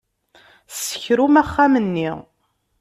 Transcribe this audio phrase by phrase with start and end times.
[0.75, 2.09] Ssekrum axxam-nni.